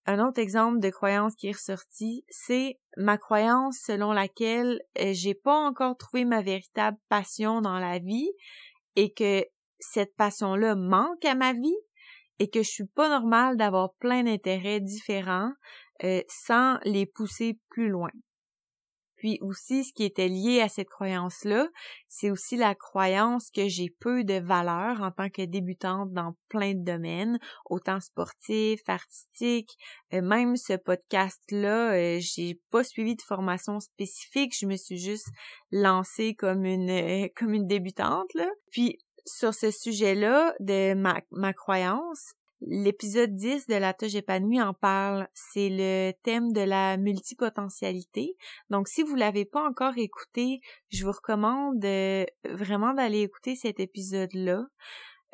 un 0.06 0.24
autre 0.24 0.40
exemple 0.40 0.78
de 0.78 0.88
croyance 0.88 1.34
qui 1.34 1.48
est 1.48 1.52
ressorti, 1.52 2.24
c'est 2.28 2.78
ma 2.96 3.18
croyance 3.18 3.78
selon 3.84 4.12
laquelle 4.12 4.80
euh, 4.98 5.12
j'ai 5.12 5.34
pas 5.34 5.56
encore 5.56 5.96
trouvé 5.96 6.24
ma 6.24 6.42
véritable 6.42 6.98
passion 7.08 7.60
dans 7.60 7.78
la 7.78 7.98
vie 7.98 8.30
et 8.94 9.12
que 9.12 9.44
cette 9.80 10.14
passion-là 10.16 10.76
manque 10.76 11.24
à 11.24 11.34
ma 11.34 11.52
vie 11.52 11.76
et 12.38 12.48
que 12.48 12.62
je 12.62 12.70
suis 12.70 12.86
pas 12.86 13.08
normale 13.08 13.56
d'avoir 13.56 13.94
plein 13.94 14.22
d'intérêts 14.22 14.80
différents 14.80 15.52
euh, 16.04 16.22
sans 16.28 16.78
les 16.84 17.06
pousser 17.06 17.58
plus 17.68 17.88
loin. 17.88 18.10
Puis 19.26 19.38
aussi, 19.40 19.82
ce 19.82 19.92
qui 19.92 20.04
était 20.04 20.28
lié 20.28 20.60
à 20.60 20.68
cette 20.68 20.88
croyance-là, 20.88 21.66
c'est 22.06 22.30
aussi 22.30 22.56
la 22.56 22.76
croyance 22.76 23.50
que 23.50 23.66
j'ai 23.66 23.90
peu 23.98 24.22
de 24.22 24.34
valeur 24.34 25.02
en 25.02 25.10
tant 25.10 25.30
que 25.30 25.42
débutante 25.42 26.12
dans 26.12 26.36
plein 26.48 26.74
de 26.74 26.84
domaines, 26.84 27.40
autant 27.68 27.98
sportif, 27.98 28.82
artistique, 28.86 29.76
euh, 30.14 30.22
même 30.22 30.54
ce 30.54 30.74
podcast-là, 30.74 31.94
euh, 31.94 32.18
j'ai 32.20 32.60
pas 32.70 32.84
suivi 32.84 33.16
de 33.16 33.22
formation 33.22 33.80
spécifique, 33.80 34.54
je 34.56 34.66
me 34.66 34.76
suis 34.76 34.98
juste 34.98 35.26
lancée 35.72 36.36
comme 36.36 36.64
une 36.64 36.88
euh, 36.88 37.26
comme 37.36 37.52
une 37.52 37.66
débutante 37.66 38.32
là. 38.34 38.48
Puis 38.70 38.96
sur 39.24 39.54
ce 39.54 39.72
sujet-là 39.72 40.54
de 40.60 40.94
ma, 40.94 41.20
ma 41.32 41.52
croyance, 41.52 42.34
L'épisode 42.62 43.34
10 43.34 43.66
de 43.66 43.74
La 43.74 43.92
Touche 43.92 44.14
épanouie 44.14 44.62
en 44.62 44.72
parle. 44.72 45.28
C'est 45.34 45.68
le 45.70 46.12
thème 46.22 46.52
de 46.52 46.62
la 46.62 46.96
multipotentialité. 46.96 48.34
Donc, 48.70 48.88
si 48.88 49.02
vous 49.02 49.14
l'avez 49.14 49.44
pas 49.44 49.62
encore 49.62 49.98
écouté, 49.98 50.60
je 50.90 51.04
vous 51.04 51.12
recommande 51.12 51.84
euh, 51.84 52.24
vraiment 52.44 52.94
d'aller 52.94 53.20
écouter 53.20 53.56
cet 53.56 53.78
épisode-là. 53.78 54.64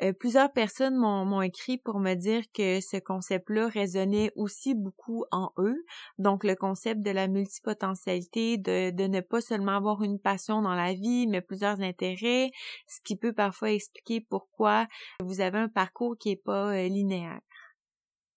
Euh, 0.01 0.11
plusieurs 0.11 0.51
personnes 0.51 0.95
m'ont 0.95 1.41
écrit 1.41 1.77
pour 1.77 1.99
me 1.99 2.15
dire 2.15 2.43
que 2.53 2.81
ce 2.81 2.97
concept-là 2.97 3.67
résonnait 3.67 4.31
aussi 4.35 4.73
beaucoup 4.73 5.23
en 5.31 5.51
eux. 5.57 5.85
Donc, 6.17 6.43
le 6.43 6.55
concept 6.55 7.01
de 7.01 7.11
la 7.11 7.27
multipotentialité, 7.27 8.57
de, 8.57 9.07
ne 9.07 9.21
pas 9.21 9.39
seulement 9.39 9.75
avoir 9.77 10.01
une 10.03 10.19
passion 10.19 10.61
dans 10.61 10.73
la 10.73 10.93
vie, 10.93 11.27
mais 11.27 11.41
plusieurs 11.41 11.79
intérêts, 11.81 12.49
ce 12.87 12.99
qui 13.03 13.15
peut 13.15 13.33
parfois 13.33 13.71
expliquer 13.71 14.21
pourquoi 14.21 14.87
vous 15.21 15.41
avez 15.41 15.59
un 15.59 15.69
parcours 15.69 16.17
qui 16.17 16.31
est 16.31 16.43
pas 16.43 16.73
euh, 16.73 16.87
linéaire. 16.87 17.39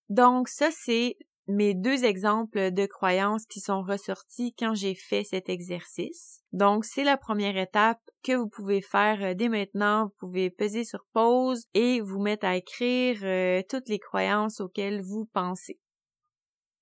Donc, 0.08 0.48
ça, 0.48 0.68
c'est 0.70 1.16
mes 1.48 1.74
deux 1.74 2.04
exemples 2.04 2.70
de 2.72 2.86
croyances 2.86 3.46
qui 3.46 3.60
sont 3.60 3.82
ressortis 3.82 4.54
quand 4.58 4.74
j'ai 4.74 4.94
fait 4.94 5.24
cet 5.24 5.48
exercice. 5.48 6.42
Donc, 6.52 6.84
c'est 6.84 7.04
la 7.04 7.16
première 7.16 7.56
étape 7.56 8.00
que 8.22 8.32
vous 8.32 8.48
pouvez 8.48 8.80
faire 8.80 9.22
euh, 9.22 9.34
dès 9.34 9.48
maintenant. 9.48 10.06
Vous 10.06 10.14
pouvez 10.18 10.50
peser 10.50 10.84
sur 10.84 11.04
pause 11.12 11.66
et 11.74 12.00
vous 12.00 12.20
mettre 12.20 12.46
à 12.46 12.56
écrire 12.56 13.20
euh, 13.22 13.62
toutes 13.68 13.88
les 13.88 13.98
croyances 13.98 14.60
auxquelles 14.60 15.02
vous 15.02 15.28
pensez. 15.32 15.78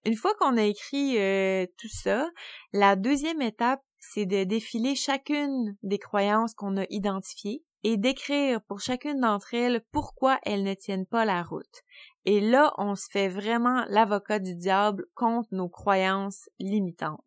Une 0.07 0.17
fois 0.17 0.35
qu'on 0.35 0.57
a 0.57 0.65
écrit 0.65 1.19
euh, 1.19 1.67
tout 1.79 1.89
ça, 1.89 2.31
la 2.73 2.95
deuxième 2.97 3.41
étape, 3.41 3.81
c'est 3.99 4.27
de 4.27 4.45
défiler 4.45 4.95
chacune 4.95 5.77
des 5.83 5.99
croyances 5.99 6.55
qu'on 6.55 6.77
a 6.77 6.85
identifiées 6.91 7.65
et 7.85 7.97
d'écrire 7.97 8.61
pour 8.63 8.81
chacune 8.81 9.21
d'entre 9.21 9.55
elles 9.55 9.83
pourquoi 9.93 10.39
elles 10.43 10.63
ne 10.63 10.75
tiennent 10.75 11.07
pas 11.07 11.25
la 11.25 11.43
route. 11.43 11.83
Et 12.27 12.41
là, 12.41 12.73
on 12.79 12.95
se 12.95 13.07
fait 13.11 13.29
vraiment 13.29 13.85
l'avocat 13.89 14.39
du 14.39 14.55
diable 14.55 15.05
contre 15.15 15.49
nos 15.53 15.69
croyances 15.69 16.49
limitantes. 16.59 17.21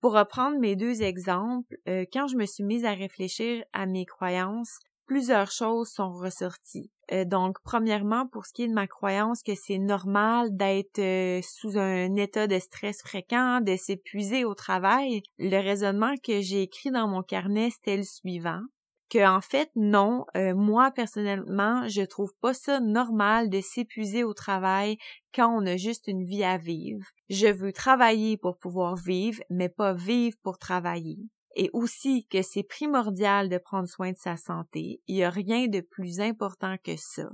Pour 0.00 0.12
reprendre 0.12 0.58
mes 0.58 0.76
deux 0.76 1.02
exemples, 1.02 1.76
euh, 1.88 2.04
quand 2.12 2.28
je 2.28 2.36
me 2.36 2.46
suis 2.46 2.64
mise 2.64 2.84
à 2.84 2.92
réfléchir 2.92 3.64
à 3.72 3.84
mes 3.84 4.06
croyances, 4.06 4.78
plusieurs 5.06 5.50
choses 5.50 5.88
sont 5.88 6.12
ressorties. 6.12 6.90
Euh, 7.12 7.24
donc, 7.24 7.56
premièrement, 7.64 8.26
pour 8.28 8.46
ce 8.46 8.52
qui 8.52 8.62
est 8.62 8.68
de 8.68 8.74
ma 8.74 8.86
croyance 8.86 9.42
que 9.42 9.54
c'est 9.54 9.78
normal 9.78 10.56
d'être 10.56 11.00
euh, 11.00 11.40
sous 11.42 11.76
un 11.76 12.14
état 12.14 12.46
de 12.46 12.58
stress 12.58 13.02
fréquent, 13.02 13.60
de 13.60 13.76
s'épuiser 13.76 14.44
au 14.44 14.54
travail, 14.54 15.22
le 15.38 15.56
raisonnement 15.56 16.14
que 16.22 16.40
j'ai 16.40 16.62
écrit 16.62 16.90
dans 16.90 17.08
mon 17.08 17.22
carnet, 17.22 17.70
c'était 17.70 17.96
le 17.96 18.04
suivant 18.04 18.60
que 19.08 19.26
en 19.26 19.40
fait 19.40 19.70
non, 19.74 20.24
euh, 20.36 20.54
moi 20.54 20.90
personnellement, 20.90 21.88
je 21.88 22.02
trouve 22.02 22.32
pas 22.40 22.54
ça 22.54 22.80
normal 22.80 23.50
de 23.50 23.60
s'épuiser 23.60 24.24
au 24.24 24.34
travail 24.34 24.98
quand 25.34 25.48
on 25.48 25.66
a 25.66 25.76
juste 25.76 26.08
une 26.08 26.24
vie 26.24 26.44
à 26.44 26.58
vivre. 26.58 27.04
Je 27.28 27.48
veux 27.48 27.72
travailler 27.72 28.36
pour 28.36 28.58
pouvoir 28.58 28.96
vivre, 28.96 29.42
mais 29.50 29.68
pas 29.68 29.94
vivre 29.94 30.36
pour 30.42 30.58
travailler. 30.58 31.18
Et 31.56 31.70
aussi 31.72 32.26
que 32.30 32.42
c'est 32.42 32.62
primordial 32.62 33.48
de 33.48 33.58
prendre 33.58 33.88
soin 33.88 34.12
de 34.12 34.18
sa 34.18 34.36
santé. 34.36 35.00
Il 35.08 35.16
y 35.16 35.24
a 35.24 35.30
rien 35.30 35.66
de 35.66 35.80
plus 35.80 36.20
important 36.20 36.76
que 36.84 36.96
ça. 36.96 37.28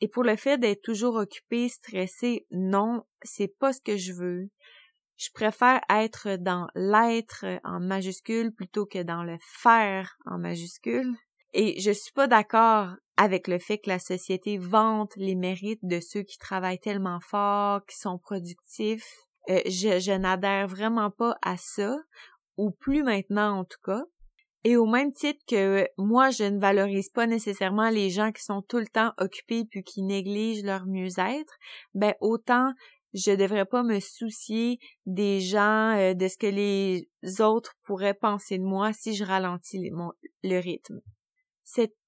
Et 0.00 0.08
pour 0.08 0.24
le 0.24 0.36
fait 0.36 0.58
d'être 0.58 0.82
toujours 0.82 1.16
occupé, 1.16 1.68
stressé, 1.68 2.46
non, 2.50 3.04
c'est 3.22 3.54
pas 3.58 3.72
ce 3.72 3.80
que 3.82 3.96
je 3.96 4.12
veux. 4.12 4.48
Je 5.20 5.28
préfère 5.34 5.82
être 5.90 6.36
dans 6.36 6.66
l'être 6.74 7.44
en 7.62 7.78
majuscule 7.78 8.54
plutôt 8.54 8.86
que 8.86 9.02
dans 9.02 9.22
le 9.22 9.36
faire 9.42 10.16
en 10.24 10.38
majuscule. 10.38 11.14
Et 11.52 11.78
je 11.78 11.90
suis 11.90 12.12
pas 12.12 12.26
d'accord 12.26 12.94
avec 13.18 13.46
le 13.46 13.58
fait 13.58 13.76
que 13.76 13.90
la 13.90 13.98
société 13.98 14.56
vante 14.56 15.12
les 15.16 15.34
mérites 15.34 15.84
de 15.84 16.00
ceux 16.00 16.22
qui 16.22 16.38
travaillent 16.38 16.80
tellement 16.80 17.20
fort, 17.20 17.84
qui 17.84 17.98
sont 17.98 18.16
productifs. 18.16 19.04
Euh, 19.50 19.60
je, 19.66 20.00
je 20.00 20.12
n'adhère 20.12 20.66
vraiment 20.66 21.10
pas 21.10 21.36
à 21.42 21.58
ça, 21.58 21.98
ou 22.56 22.70
plus 22.70 23.02
maintenant 23.02 23.58
en 23.58 23.64
tout 23.64 23.80
cas. 23.84 24.04
Et 24.64 24.78
au 24.78 24.86
même 24.86 25.12
titre 25.12 25.42
que 25.46 25.86
moi, 25.98 26.30
je 26.30 26.44
ne 26.44 26.58
valorise 26.58 27.10
pas 27.10 27.26
nécessairement 27.26 27.90
les 27.90 28.08
gens 28.08 28.32
qui 28.32 28.42
sont 28.42 28.62
tout 28.62 28.78
le 28.78 28.86
temps 28.86 29.12
occupés 29.18 29.66
puis 29.66 29.82
qui 29.82 30.02
négligent 30.02 30.64
leur 30.64 30.86
mieux-être, 30.86 31.54
ben 31.92 32.14
autant 32.20 32.72
je 33.14 33.32
devrais 33.32 33.64
pas 33.64 33.82
me 33.82 34.00
soucier 34.00 34.78
des 35.06 35.40
gens, 35.40 35.96
euh, 35.96 36.14
de 36.14 36.28
ce 36.28 36.36
que 36.36 36.46
les 36.46 37.08
autres 37.40 37.74
pourraient 37.82 38.14
penser 38.14 38.58
de 38.58 38.64
moi 38.64 38.92
si 38.92 39.14
je 39.14 39.24
ralentis 39.24 39.90
le 40.42 40.58
rythme. 40.58 41.00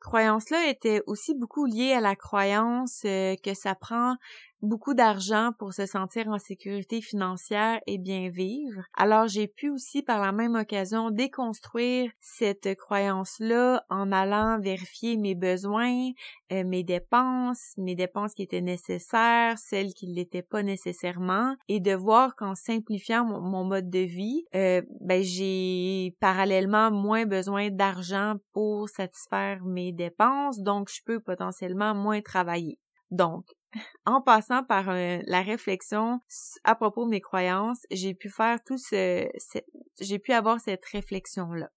Croyance-là 0.03 0.69
était 0.69 1.03
aussi 1.07 1.35
beaucoup 1.35 1.65
liée 1.65 1.93
à 1.93 2.01
la 2.01 2.17
croyance 2.17 3.03
euh, 3.05 3.35
que 3.43 3.55
ça 3.55 3.75
prend 3.75 4.17
beaucoup 4.63 4.95
d'argent 4.95 5.51
pour 5.59 5.73
se 5.73 5.87
sentir 5.87 6.29
en 6.29 6.39
sécurité 6.39 7.01
financière 7.03 7.81
et 7.87 7.99
bien 7.99 8.31
vivre. 8.31 8.83
Alors 8.97 9.27
j'ai 9.27 9.49
pu 9.49 9.71
aussi 9.71 10.03
par 10.03 10.21
la 10.21 10.33
même 10.33 10.55
occasion 10.55 11.11
déconstruire 11.11 12.11
cette 12.21 12.77
croyance-là 12.77 13.85
en 13.91 14.13
allant 14.13 14.61
vérifier 14.61 15.17
mes 15.17 15.35
besoins, 15.35 16.11
euh, 16.53 16.65
mes 16.65 16.85
dépenses, 16.85 17.73
mes 17.77 17.97
dépenses 17.97 18.35
qui 18.35 18.43
étaient 18.43 18.61
nécessaires, 18.61 19.59
celles 19.59 19.95
qui 19.95 20.07
ne 20.07 20.15
l'étaient 20.15 20.43
pas 20.43 20.63
nécessairement, 20.63 21.57
et 21.69 21.81
de 21.81 21.93
voir 21.93 22.37
qu'en 22.37 22.55
simplifiant 22.55 23.25
mon, 23.25 23.65
mode 23.65 23.91
de 23.91 23.99
vie, 23.99 24.45
euh, 24.55 24.83
ben 25.01 25.23
j'ai 25.23 26.17
parallèlement 26.21 26.91
moins 26.91 27.27
besoin 27.27 27.71
d'argent 27.71 28.35
pour 28.53 28.89
satisfaire 28.89 29.63
mes 29.65 29.92
dépenses, 29.93 30.61
donc 30.61 30.89
je 30.91 31.01
peux 31.05 31.21
potentiellement 31.21 31.95
moins 31.95 32.21
travailler. 32.21 32.79
Donc, 33.11 33.47
en 34.07 34.21
passant 34.21 34.65
par 34.65 34.89
euh, 34.89 35.19
la 35.27 35.43
réflexion 35.43 36.21
à 36.65 36.75
propos 36.75 37.05
de 37.05 37.11
mes 37.11 37.21
croyances, 37.21 37.83
j'ai 37.91 38.15
pu 38.15 38.29
faire 38.29 38.59
tout 38.65 38.79
ce, 38.79 39.29
j'ai 40.01 40.19
pu 40.19 40.33
avoir 40.33 40.61
cette 40.61 40.85
réflexion 40.87 41.53
là. 41.53 41.69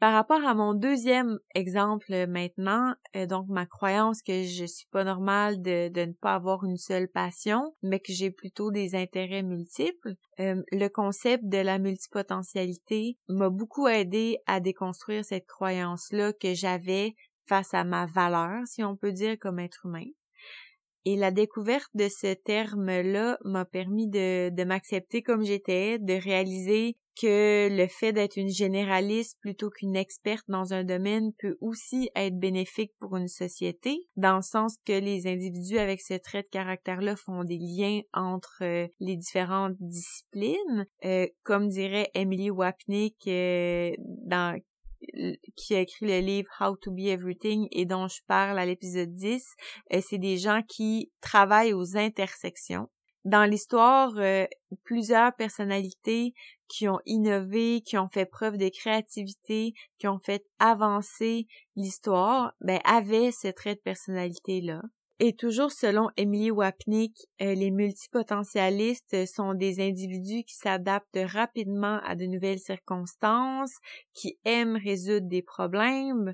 Par 0.00 0.12
rapport 0.12 0.44
à 0.44 0.54
mon 0.54 0.74
deuxième 0.74 1.38
exemple 1.54 2.26
maintenant, 2.26 2.94
euh, 3.16 3.26
donc 3.26 3.46
ma 3.48 3.64
croyance 3.64 4.22
que 4.22 4.42
je 4.42 4.66
suis 4.66 4.86
pas 4.90 5.04
normale 5.04 5.62
de, 5.62 5.88
ne 5.94 6.12
pas 6.12 6.34
avoir 6.34 6.64
une 6.64 6.76
seule 6.76 7.08
passion, 7.08 7.74
mais 7.82 8.00
que 8.00 8.12
j'ai 8.12 8.30
plutôt 8.30 8.70
des 8.70 8.96
intérêts 8.96 9.42
multiples, 9.42 10.14
euh, 10.40 10.62
le 10.72 10.88
concept 10.88 11.44
de 11.44 11.58
la 11.58 11.78
multipotentialité 11.78 13.16
m'a 13.28 13.48
beaucoup 13.48 13.86
aidé 13.88 14.38
à 14.46 14.60
déconstruire 14.60 15.24
cette 15.24 15.46
croyance-là 15.46 16.32
que 16.34 16.52
j'avais 16.52 17.14
face 17.46 17.74
à 17.74 17.84
ma 17.84 18.06
valeur, 18.06 18.66
si 18.66 18.82
on 18.84 18.96
peut 18.96 19.12
dire, 19.12 19.38
comme 19.38 19.58
être 19.58 19.86
humain. 19.86 20.06
Et 21.04 21.16
la 21.16 21.30
découverte 21.30 21.90
de 21.94 22.08
ce 22.08 22.32
terme-là 22.32 23.38
m'a 23.44 23.64
permis 23.64 24.08
de, 24.08 24.48
de 24.48 24.64
m'accepter 24.64 25.22
comme 25.22 25.44
j'étais, 25.44 25.98
de 25.98 26.14
réaliser 26.14 26.96
que 27.20 27.68
le 27.70 27.86
fait 27.86 28.12
d'être 28.12 28.36
une 28.36 28.48
généraliste 28.48 29.38
plutôt 29.40 29.70
qu'une 29.70 29.96
experte 29.96 30.44
dans 30.48 30.72
un 30.72 30.84
domaine 30.84 31.32
peut 31.38 31.56
aussi 31.60 32.10
être 32.14 32.38
bénéfique 32.38 32.92
pour 32.98 33.16
une 33.16 33.28
société, 33.28 34.08
dans 34.16 34.36
le 34.36 34.42
sens 34.42 34.76
que 34.84 34.92
les 34.92 35.26
individus 35.26 35.78
avec 35.78 36.00
ce 36.00 36.14
trait 36.14 36.42
de 36.42 36.48
caractère-là 36.48 37.16
font 37.16 37.44
des 37.44 37.58
liens 37.58 38.00
entre 38.12 38.58
euh, 38.62 38.88
les 39.00 39.16
différentes 39.16 39.76
disciplines, 39.78 40.86
euh, 41.04 41.26
comme 41.44 41.68
dirait 41.68 42.10
Emily 42.14 42.50
Wapnick 42.50 43.16
euh, 43.28 43.92
dans 43.98 44.58
qui 45.56 45.74
a 45.74 45.80
écrit 45.80 46.06
le 46.06 46.20
livre 46.20 46.50
How 46.60 46.76
to 46.76 46.90
Be 46.90 47.06
Everything 47.06 47.68
et 47.70 47.86
dont 47.86 48.08
je 48.08 48.20
parle 48.26 48.58
à 48.58 48.66
l'épisode 48.66 49.12
10, 49.12 49.44
euh, 49.92 50.00
c'est 50.02 50.18
des 50.18 50.36
gens 50.36 50.62
qui 50.62 51.12
travaillent 51.20 51.72
aux 51.72 51.96
intersections. 51.96 52.88
Dans 53.24 53.48
l'histoire, 53.48 54.12
euh, 54.18 54.44
plusieurs 54.84 55.34
personnalités 55.34 56.34
qui 56.68 56.88
ont 56.88 57.00
innové, 57.06 57.80
qui 57.80 57.96
ont 57.96 58.08
fait 58.08 58.26
preuve 58.26 58.58
de 58.58 58.68
créativité, 58.68 59.72
qui 59.98 60.08
ont 60.08 60.18
fait 60.18 60.44
avancer 60.58 61.46
l'histoire, 61.74 62.52
ben, 62.60 62.80
avaient 62.84 63.32
ce 63.32 63.48
trait 63.48 63.76
de 63.76 63.80
personnalité-là. 63.80 64.82
Et 65.20 65.36
toujours 65.36 65.70
selon 65.70 66.10
Emily 66.16 66.50
Wapnick, 66.50 67.16
euh, 67.40 67.54
les 67.54 67.70
multipotentialistes 67.70 69.26
sont 69.26 69.54
des 69.54 69.80
individus 69.80 70.42
qui 70.42 70.56
s'adaptent 70.56 71.18
rapidement 71.26 72.00
à 72.04 72.16
de 72.16 72.24
nouvelles 72.26 72.58
circonstances, 72.58 73.76
qui 74.12 74.38
aiment 74.44 74.76
résoudre 74.76 75.28
des 75.28 75.42
problèmes. 75.42 76.32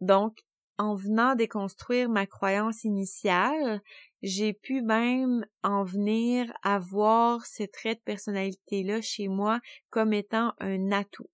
Donc, 0.00 0.38
en 0.78 0.94
venant 0.94 1.34
déconstruire 1.34 2.08
ma 2.08 2.26
croyance 2.26 2.84
initiale, 2.84 3.80
j'ai 4.22 4.52
pu 4.52 4.82
même 4.82 5.44
en 5.64 5.84
venir 5.84 6.52
à 6.62 6.78
voir 6.78 7.44
ce 7.44 7.64
trait 7.64 7.96
de 7.96 8.00
personnalité-là 8.04 9.00
chez 9.00 9.28
moi 9.28 9.60
comme 9.90 10.12
étant 10.12 10.52
un 10.60 10.92
atout. 10.92 11.28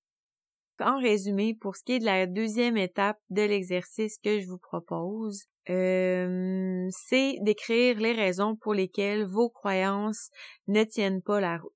En 0.80 0.98
résumé, 0.98 1.54
pour 1.54 1.76
ce 1.76 1.82
qui 1.82 1.92
est 1.92 1.98
de 1.98 2.04
la 2.04 2.26
deuxième 2.26 2.76
étape 2.76 3.18
de 3.30 3.42
l'exercice 3.42 4.18
que 4.18 4.40
je 4.40 4.46
vous 4.46 4.58
propose, 4.58 5.44
euh, 5.70 6.88
c'est 6.90 7.36
d'écrire 7.42 7.98
les 7.98 8.12
raisons 8.12 8.56
pour 8.56 8.74
lesquelles 8.74 9.24
vos 9.24 9.50
croyances 9.50 10.30
ne 10.66 10.84
tiennent 10.84 11.22
pas 11.22 11.40
la 11.40 11.58
route. 11.58 11.72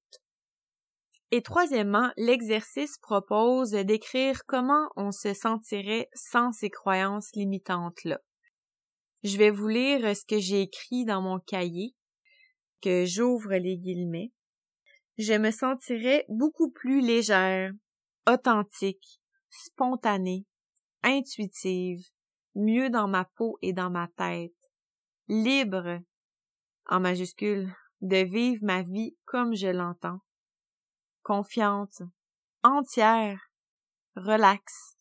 Et 1.31 1.43
troisièmement, 1.43 2.11
l'exercice 2.17 2.99
propose 2.99 3.71
d'écrire 3.71 4.45
comment 4.47 4.91
on 4.97 5.13
se 5.13 5.33
sentirait 5.33 6.09
sans 6.15 6.53
ces 6.53 6.69
croyances 6.69 7.35
limitantes-là. 7.35 8.19
Je 9.25 9.39
vais 9.39 9.51
vous 9.51 9.69
lire 9.69 10.17
ce 10.17 10.25
que 10.27 10.39
j'ai 10.39 10.61
écrit 10.63 11.05
dans 11.05 11.23
mon 11.23 11.39
cahier, 11.39 11.95
que 12.83 13.05
j'ouvre 13.07 13.55
les 13.55 13.79
guillemets. 13.79 14.33
Je 15.17 15.35
me 15.35 15.51
sentirais 15.51 16.27
beaucoup 16.29 16.71
plus 16.71 17.01
légère, 17.01 17.73
authentique, 18.27 19.21
spontanée, 19.49 20.45
intuitive, 21.03 22.05
mieux 22.55 22.91
dans 22.91 23.09
ma 23.09 23.25
peau 23.25 23.59
et 23.63 23.73
dans 23.73 23.91
ma 23.91 24.09
tête, 24.09 24.53
libre, 25.29 26.01
en 26.87 27.01
majuscule, 27.01 27.75
de 28.01 28.17
vivre 28.17 28.65
ma 28.65 28.83
vie 28.83 29.17
comme 29.25 29.55
je 29.55 29.69
l'entends, 29.69 30.21
confiante, 31.23 32.03
entière, 32.63 33.41
relaxe, 34.17 34.97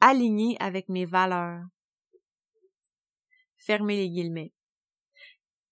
alignée 0.00 0.56
avec 0.60 0.88
mes 0.88 1.06
valeurs. 1.06 1.64
Fermez 3.56 3.96
les 3.96 4.10
guillemets. 4.10 4.52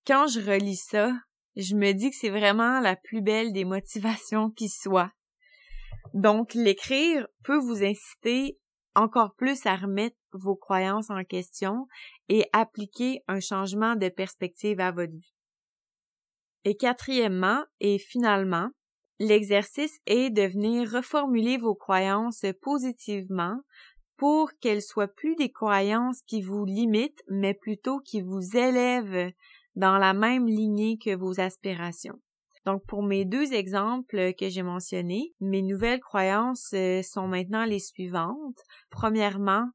Quand 0.06 0.26
je 0.26 0.40
relis 0.40 0.76
ça, 0.76 1.12
je 1.56 1.76
me 1.76 1.92
dis 1.92 2.10
que 2.10 2.16
c'est 2.16 2.30
vraiment 2.30 2.80
la 2.80 2.96
plus 2.96 3.22
belle 3.22 3.52
des 3.52 3.64
motivations 3.64 4.50
qui 4.50 4.68
soit. 4.68 5.12
Donc, 6.12 6.54
l'écrire 6.54 7.26
peut 7.44 7.58
vous 7.58 7.84
inciter 7.84 8.58
encore 8.94 9.34
plus 9.34 9.66
à 9.66 9.76
remettre 9.76 10.16
vos 10.32 10.56
croyances 10.56 11.10
en 11.10 11.24
question 11.24 11.86
et 12.28 12.46
appliquer 12.52 13.22
un 13.28 13.40
changement 13.40 13.96
de 13.96 14.08
perspective 14.08 14.80
à 14.80 14.90
votre 14.90 15.12
vie. 15.12 15.34
Et 16.64 16.76
quatrièmement 16.76 17.64
et 17.80 17.98
finalement, 17.98 18.70
l'exercice 19.18 19.98
est 20.06 20.30
de 20.30 20.42
venir 20.42 20.90
reformuler 20.90 21.58
vos 21.58 21.74
croyances 21.74 22.44
positivement 22.62 23.60
pour 24.16 24.50
qu'elles 24.60 24.82
soient 24.82 25.08
plus 25.08 25.34
des 25.36 25.50
croyances 25.50 26.22
qui 26.22 26.40
vous 26.40 26.64
limitent, 26.64 27.22
mais 27.28 27.54
plutôt 27.54 28.00
qui 28.00 28.20
vous 28.20 28.56
élèvent 28.56 29.32
dans 29.74 29.98
la 29.98 30.14
même 30.14 30.46
lignée 30.46 30.98
que 30.98 31.14
vos 31.14 31.40
aspirations. 31.40 32.20
Donc, 32.66 32.84
pour 32.86 33.02
mes 33.02 33.24
deux 33.24 33.52
exemples 33.52 34.32
que 34.34 34.48
j'ai 34.48 34.62
mentionnés, 34.62 35.34
mes 35.40 35.62
nouvelles 35.62 36.00
croyances 36.00 36.72
euh, 36.74 37.02
sont 37.02 37.28
maintenant 37.28 37.64
les 37.64 37.78
suivantes. 37.78 38.58
Premièrement, 38.90 39.68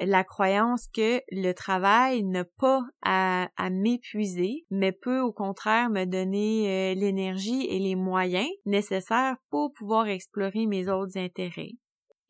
la 0.00 0.24
croyance 0.24 0.88
que 0.94 1.20
le 1.30 1.52
travail 1.52 2.22
n'a 2.24 2.44
pas 2.44 2.82
à, 3.02 3.48
m'épuiser, 3.70 4.64
mais 4.70 4.92
peut 4.92 5.20
au 5.20 5.32
contraire 5.32 5.90
me 5.90 6.06
donner 6.06 6.92
euh, 6.92 6.94
l'énergie 6.94 7.66
et 7.66 7.78
les 7.78 7.96
moyens 7.96 8.48
nécessaires 8.64 9.36
pour 9.50 9.72
pouvoir 9.74 10.08
explorer 10.08 10.66
mes 10.66 10.88
autres 10.88 11.18
intérêts 11.18 11.74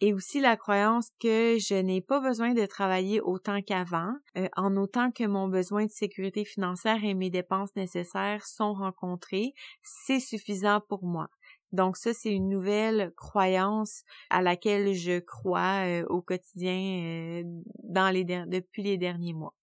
et 0.01 0.15
aussi 0.15 0.41
la 0.41 0.57
croyance 0.57 1.11
que 1.21 1.59
je 1.59 1.75
n'ai 1.75 2.01
pas 2.01 2.21
besoin 2.21 2.55
de 2.55 2.65
travailler 2.67 3.21
autant 3.21 3.61
qu'avant, 3.61 4.15
euh, 4.39 4.49
en 4.57 4.77
autant 4.77 5.11
que 5.11 5.25
mon 5.25 5.49
besoin 5.49 5.85
de 5.87 5.91
sécurité 5.91 6.45
financière 6.45 7.05
et 7.05 7.15
mes 7.15 7.31
dépenses 7.31 7.75
nécessaires 7.77 8.47
sont 8.47 8.73
rencontrés, 8.73 9.53
c'est 9.83 10.21
suffisant 10.21 10.81
pour 10.89 11.05
moi. 11.05 11.29
Donc 11.73 11.97
ça, 11.97 12.13
c'est 12.15 12.33
une 12.33 12.49
nouvelle 12.49 13.13
croyance 13.17 14.03
à 14.29 14.43
laquelle 14.43 14.95
je 14.95 15.21
crois 15.21 15.87
euh, 15.87 16.05
au 16.09 16.21
quotidien 16.21 17.43
euh, 17.43 17.43
dans 17.85 18.11
les 18.11 18.25
depuis 18.25 18.83
les 18.83 18.99
derniers 18.99 19.35
mois. 19.35 19.55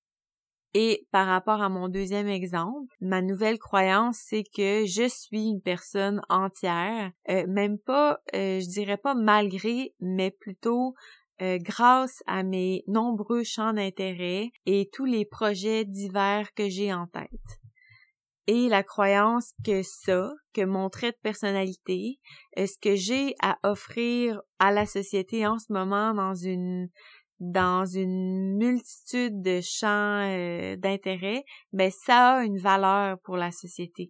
Et 0.73 1.07
par 1.11 1.27
rapport 1.27 1.61
à 1.61 1.69
mon 1.69 1.87
deuxième 1.87 2.27
exemple, 2.27 2.93
ma 2.99 3.21
nouvelle 3.21 3.57
croyance, 3.57 4.19
c'est 4.21 4.43
que 4.43 4.85
je 4.85 5.07
suis 5.07 5.47
une 5.47 5.61
personne 5.61 6.21
entière, 6.29 7.11
euh, 7.29 7.45
même 7.47 7.79
pas, 7.79 8.19
euh, 8.35 8.59
je 8.59 8.67
dirais 8.67 8.97
pas 8.97 9.15
malgré, 9.15 9.93
mais 9.99 10.31
plutôt 10.31 10.93
euh, 11.41 11.57
grâce 11.59 12.21
à 12.27 12.43
mes 12.43 12.83
nombreux 12.87 13.43
champs 13.43 13.73
d'intérêt 13.73 14.49
et 14.65 14.89
tous 14.91 15.05
les 15.05 15.25
projets 15.25 15.85
divers 15.85 16.53
que 16.53 16.67
j'ai 16.67 16.93
en 16.93 17.07
tête. 17.07 17.59
Et 18.47 18.69
la 18.69 18.83
croyance 18.83 19.51
que 19.65 19.83
ça, 19.83 20.31
que 20.53 20.63
mon 20.63 20.89
trait 20.89 21.11
de 21.11 21.17
personnalité, 21.21 22.17
ce 22.55 22.77
que 22.81 22.95
j'ai 22.95 23.35
à 23.41 23.57
offrir 23.63 24.41
à 24.57 24.71
la 24.71 24.85
société 24.85 25.45
en 25.45 25.59
ce 25.59 25.71
moment 25.71 26.13
dans 26.13 26.33
une 26.33 26.87
dans 27.39 27.85
une 27.85 28.57
multitude 28.57 29.41
de 29.41 29.59
champs 29.61 30.27
euh, 30.27 30.75
d'intérêt, 30.75 31.43
ben 31.71 31.91
ça 31.91 32.37
a 32.37 32.43
une 32.43 32.57
valeur 32.57 33.19
pour 33.23 33.37
la 33.37 33.51
société. 33.51 34.09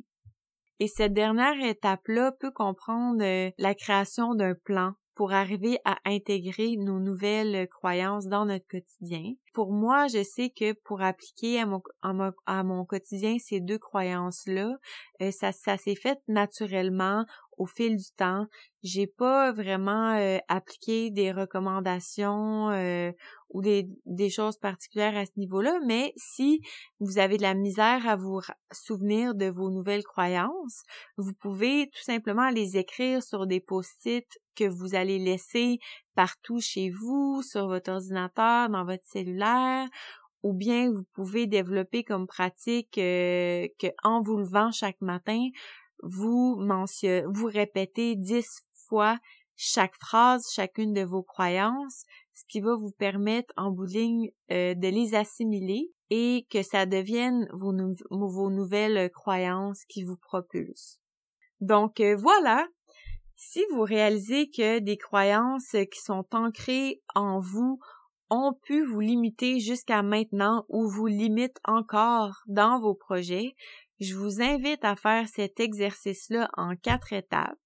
Et 0.80 0.88
cette 0.88 1.14
dernière 1.14 1.60
étape-là 1.62 2.32
peut 2.40 2.52
comprendre 2.52 3.24
euh, 3.24 3.52
la 3.58 3.76
création 3.76 4.36
d'un 4.36 4.54
plan 4.64 4.94
pour 5.18 5.34
arriver 5.34 5.80
à 5.84 5.98
intégrer 6.06 6.78
nos 6.78 7.00
nouvelles 7.00 7.68
croyances 7.70 8.28
dans 8.28 8.46
notre 8.46 8.68
quotidien. 8.68 9.34
Pour 9.52 9.74
moi, 9.74 10.06
je 10.06 10.22
sais 10.22 10.52
que 10.52 10.74
pour 10.74 11.02
appliquer 11.02 11.60
à 11.60 12.64
mon, 12.64 12.86
quotidien 12.86 13.38
ces 13.40 13.60
deux 13.60 13.80
croyances-là, 13.80 14.78
euh, 15.24 15.32
ça, 15.32 15.52
ça 15.52 15.76
s'est 15.76 15.96
fait 15.96 16.20
naturellement 16.28 17.26
au 17.58 17.66
fil 17.66 17.98
du 17.98 18.12
temps. 18.16 18.46
J'ai 18.84 19.08
pas 19.08 19.52
vraiment 19.52 20.14
euh, 20.14 20.38
appliqué 20.50 21.10
des 21.10 21.32
recommandations 21.32 22.70
euh, 22.70 23.12
ou 23.50 23.62
des, 23.62 24.30
choses 24.30 24.58
particulières 24.58 25.16
à 25.16 25.26
ce 25.26 25.32
niveau-là, 25.38 25.80
mais 25.86 26.14
si 26.18 26.62
vous 27.00 27.18
avez 27.18 27.38
de 27.38 27.42
la 27.42 27.54
misère 27.54 28.08
à 28.08 28.16
vous 28.16 28.42
souvenir 28.72 29.36
de 29.36 29.46
vos 29.46 29.70
nouvelles 29.70 30.04
croyances, 30.04 30.84
vous 31.18 31.34
pouvez 31.34 31.90
tout 31.94 32.04
simplement 32.04 32.50
les 32.50 32.78
écrire 32.78 33.24
sur 33.24 33.48
des 33.48 33.60
post-it 33.60 34.28
que 34.56 34.68
vous 34.68 34.96
allez 34.96 35.20
laisser 35.20 35.80
partout 36.16 36.60
chez 36.60 36.90
vous, 36.90 37.42
sur 37.42 37.68
votre 37.68 37.92
ordinateur, 37.92 38.70
dans 38.70 38.84
votre 38.84 39.06
cellulaire, 39.06 39.88
ou 40.44 40.54
bien 40.54 40.92
vous 40.92 41.06
pouvez 41.14 41.48
développer 41.48 42.04
comme 42.04 42.28
pratique 42.28 42.98
euh, 42.98 43.68
que 43.80 43.88
en 44.04 44.22
vous 44.22 44.38
levant 44.38 44.72
chaque 44.72 45.02
matin, 45.02 45.50
vous 46.04 46.58
mentionnez, 46.60 47.24
vous 47.34 47.48
répétez 47.48 48.16
dix 48.16 48.64
fois 48.88 49.18
chaque 49.56 49.96
phrase, 49.96 50.52
chacune 50.54 50.94
de 50.94 51.02
vos 51.02 51.24
croyances, 51.24 52.06
ce 52.38 52.44
qui 52.48 52.60
va 52.60 52.76
vous 52.76 52.92
permettre 52.92 53.52
en 53.58 53.72
bout 53.72 53.88
de 53.88 53.94
ligne 53.94 54.32
euh, 54.52 54.76
de 54.76 54.88
les 54.88 55.16
assimiler 55.16 55.92
et 56.12 56.46
que 56.52 56.62
ça 56.62 56.86
devienne 56.86 57.50
vos, 57.52 57.72
nouvelles 58.52 59.10
croyances 59.12 59.84
qui 59.86 60.04
vous 60.04 60.18
propulsent. 60.18 61.02
Donc 61.62 62.00
euh, 62.00 62.16
voilà, 62.16 62.68
si 63.36 63.64
vous 63.72 63.82
réalisez 63.82 64.52
que 64.52 64.78
des 64.78 64.98
croyances 64.98 65.76
qui 65.92 66.00
sont 66.00 66.28
ancrées 66.32 67.02
en 67.16 67.40
vous 67.40 67.80
ont 68.30 68.54
pu 68.54 68.86
vous 68.86 69.00
limiter 69.00 69.60
jusqu'à 69.60 70.04
maintenant 70.04 70.64
ou 70.70 70.88
vous 70.88 71.08
limitent 71.08 71.60
encore 71.64 72.44
dans 72.46 72.80
vos 72.80 72.94
projets, 72.94 73.56
je 74.00 74.14
vous 74.14 74.44
invite 74.44 74.86
à 74.86 74.96
faire 74.96 75.28
cet 75.28 75.60
exercice-là 75.60 76.52
en 76.56 76.76
quatre 76.76 77.14
étapes. 77.14 77.58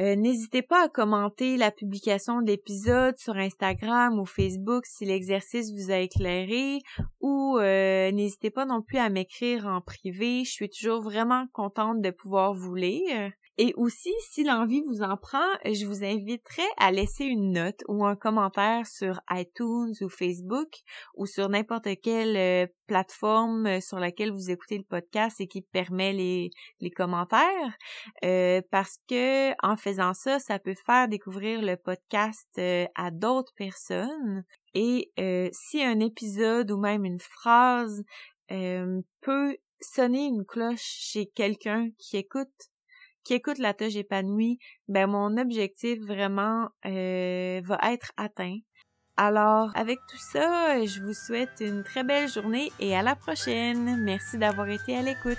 Euh, 0.00 0.14
n'hésitez 0.14 0.62
pas 0.62 0.84
à 0.84 0.88
commenter 0.88 1.56
la 1.56 1.72
publication 1.72 2.40
de 2.40 2.46
l'épisode 2.46 3.18
sur 3.18 3.36
Instagram 3.36 4.20
ou 4.20 4.26
Facebook 4.26 4.86
si 4.86 5.04
l'exercice 5.04 5.72
vous 5.72 5.90
a 5.90 5.98
éclairé 5.98 6.78
ou 7.20 7.58
euh, 7.58 8.12
n'hésitez 8.12 8.50
pas 8.50 8.64
non 8.64 8.80
plus 8.80 8.98
à 8.98 9.08
m'écrire 9.08 9.66
en 9.66 9.80
privé. 9.80 10.44
Je 10.44 10.50
suis 10.50 10.70
toujours 10.70 11.02
vraiment 11.02 11.46
contente 11.52 12.00
de 12.00 12.10
pouvoir 12.10 12.54
vous 12.54 12.76
lire. 12.76 13.32
Et 13.60 13.74
aussi, 13.76 14.14
si 14.20 14.44
l'envie 14.44 14.84
vous 14.86 15.02
en 15.02 15.16
prend, 15.16 15.48
je 15.64 15.84
vous 15.84 16.04
inviterai 16.04 16.62
à 16.76 16.92
laisser 16.92 17.24
une 17.24 17.50
note 17.50 17.82
ou 17.88 18.06
un 18.06 18.14
commentaire 18.14 18.86
sur 18.86 19.20
iTunes 19.32 19.94
ou 20.00 20.08
Facebook 20.08 20.68
ou 21.16 21.26
sur 21.26 21.48
n'importe 21.48 21.88
quelle 22.00 22.36
euh, 22.36 22.68
plateforme 22.86 23.66
euh, 23.66 23.80
sur 23.80 23.98
laquelle 23.98 24.30
vous 24.30 24.52
écoutez 24.52 24.78
le 24.78 24.84
podcast 24.84 25.40
et 25.40 25.48
qui 25.48 25.62
permet 25.62 26.12
les, 26.12 26.90
commentaires. 26.94 27.76
Euh, 28.24 28.62
parce 28.70 29.00
que 29.08 29.50
en 29.66 29.76
faisant 29.76 30.14
ça, 30.14 30.38
ça 30.38 30.60
peut 30.60 30.76
faire 30.86 31.08
découvrir 31.08 31.60
le 31.60 31.76
podcast 31.76 32.60
à 32.94 33.10
d'autres 33.10 33.52
personnes. 33.56 34.44
Et 34.74 35.10
si 35.52 35.82
un 35.82 35.98
épisode 35.98 36.70
ou 36.70 36.78
même 36.78 37.04
une 37.04 37.18
phrase 37.18 38.04
peut 38.48 39.56
sonner 39.80 40.26
une 40.26 40.44
cloche 40.44 40.80
chez 40.80 41.26
quelqu'un 41.26 41.90
qui 41.98 42.16
écoute 42.16 42.70
qui 43.24 43.34
écoute 43.34 43.58
la 43.58 43.74
tâche 43.74 43.96
épanouie, 43.96 44.58
ben 44.88 45.06
mon 45.06 45.36
objectif 45.36 46.00
vraiment 46.00 46.68
euh, 46.86 47.60
va 47.64 47.78
être 47.92 48.12
atteint. 48.16 48.58
Alors, 49.16 49.70
avec 49.74 49.98
tout 50.08 50.18
ça, 50.32 50.84
je 50.84 51.02
vous 51.02 51.12
souhaite 51.12 51.60
une 51.60 51.82
très 51.82 52.04
belle 52.04 52.28
journée 52.28 52.70
et 52.78 52.96
à 52.96 53.02
la 53.02 53.16
prochaine. 53.16 54.00
Merci 54.04 54.38
d'avoir 54.38 54.68
été 54.68 54.96
à 54.96 55.02
l'écoute. 55.02 55.38